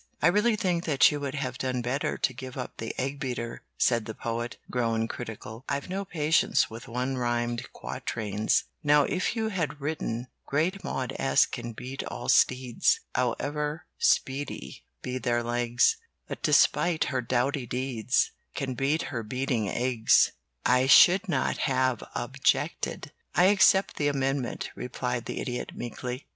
[0.19, 3.61] "I really think that you would have done better to give up the egg beater,"
[3.77, 5.63] said the Poet, grown critical.
[5.69, 8.63] "I've no patience with one rhymed quatrains.
[8.83, 11.45] Now if you had written: "Great Maude S.
[11.45, 18.57] can beat all steeds, However speedy be their legs; But despite her doughty deeds; I
[18.57, 20.31] can beat her beating eggs,
[20.65, 26.25] "I should not have objected." "I accept the amendment," replied the Idiot, meekly.